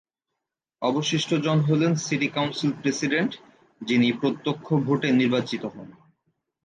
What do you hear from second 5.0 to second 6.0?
নির্বাচিত হন।